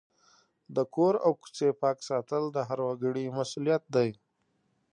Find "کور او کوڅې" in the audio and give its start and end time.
0.95-1.69